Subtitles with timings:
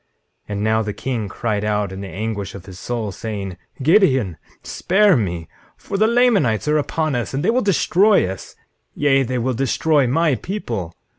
[0.01, 0.07] 19:7
[0.49, 5.15] And now the king cried out in the anguish of his soul, saying: Gideon, spare
[5.15, 8.55] me, for the Lamanites are upon us, and they will destroy us;
[8.95, 10.95] yea, they will destroy my people.